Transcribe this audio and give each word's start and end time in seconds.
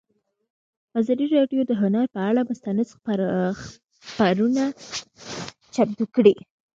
ازادي 0.99 1.25
راډیو 1.37 1.61
د 1.65 1.71
هنر 1.81 2.05
پر 2.13 2.21
اړه 2.29 2.41
مستند 2.49 2.79
خپرونه 4.09 4.63
چمتو 5.73 6.05
کړې. 6.15 6.35